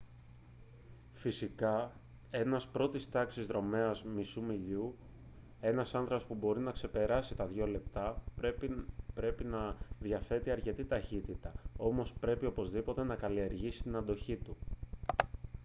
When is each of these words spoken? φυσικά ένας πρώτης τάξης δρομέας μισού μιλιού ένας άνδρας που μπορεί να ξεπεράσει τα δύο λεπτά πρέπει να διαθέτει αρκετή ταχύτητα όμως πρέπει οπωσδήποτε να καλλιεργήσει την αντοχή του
φυσικά 1.13 1.91
ένας 2.29 2.67
πρώτης 2.67 3.09
τάξης 3.09 3.45
δρομέας 3.45 4.03
μισού 4.03 4.41
μιλιού 4.43 4.95
ένας 5.59 5.95
άνδρας 5.95 6.25
που 6.25 6.35
μπορεί 6.35 6.59
να 6.59 6.71
ξεπεράσει 6.71 7.35
τα 7.35 7.45
δύο 7.45 7.67
λεπτά 7.67 8.23
πρέπει 9.13 9.43
να 9.43 9.75
διαθέτει 9.99 10.51
αρκετή 10.51 10.85
ταχύτητα 10.85 11.53
όμως 11.77 12.13
πρέπει 12.13 12.45
οπωσδήποτε 12.45 13.03
να 13.03 13.15
καλλιεργήσει 13.15 13.83
την 13.83 13.95
αντοχή 13.95 14.35
του 14.35 14.57